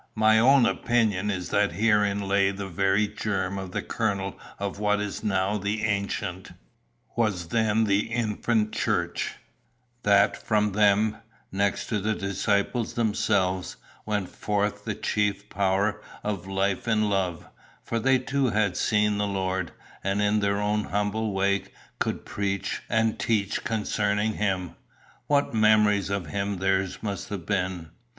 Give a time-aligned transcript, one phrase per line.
[0.15, 4.99] My own opinion is that herein lay the very germ of the kernel of what
[4.99, 6.53] is now the ancient,
[7.15, 9.35] was then the infant church;
[10.01, 11.17] that from them,
[11.51, 17.45] next to the disciples themselves, went forth the chief power of life in love,
[17.83, 19.71] for they too had seen the Lord,
[20.03, 21.65] and in their own humble way
[21.99, 24.71] could preach and teach concerning him.
[25.27, 27.91] What memories of him theirs must have been!